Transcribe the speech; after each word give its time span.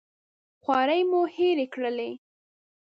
خوارۍ 0.61 1.01
مو 1.09 1.21
هېرې 1.35 1.65
کړلې. 1.73 2.11